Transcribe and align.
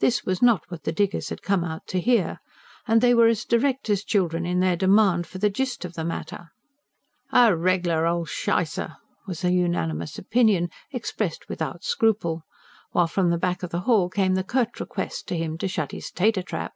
This 0.00 0.22
was 0.22 0.42
not 0.42 0.64
what 0.70 0.82
the 0.82 0.92
diggers 0.92 1.30
had 1.30 1.40
come 1.40 1.64
out 1.64 1.86
to 1.86 1.98
hear. 1.98 2.40
And 2.86 3.00
they 3.00 3.14
were 3.14 3.26
as 3.26 3.46
direct 3.46 3.88
as 3.88 4.04
children 4.04 4.44
in 4.44 4.60
their 4.60 4.76
demand 4.76 5.26
for 5.26 5.38
the 5.38 5.48
gist 5.48 5.86
of 5.86 5.94
the 5.94 6.04
matter. 6.04 6.50
"A 7.32 7.56
reg 7.56 7.86
lar 7.86 8.06
ol' 8.06 8.26
shicer!" 8.26 8.96
was 9.26 9.40
the 9.40 9.50
unanimous 9.52 10.18
opinion, 10.18 10.68
expressed 10.90 11.48
without 11.48 11.84
scruple. 11.84 12.42
While 12.90 13.06
from 13.06 13.30
the 13.30 13.38
back 13.38 13.62
of 13.62 13.70
the 13.70 13.80
hall 13.88 14.10
came 14.10 14.34
the 14.34 14.44
curt 14.44 14.78
request 14.78 15.26
to 15.28 15.38
him 15.38 15.56
to 15.56 15.68
shut 15.68 15.92
his 15.92 16.10
"tater 16.10 16.42
trap." 16.42 16.74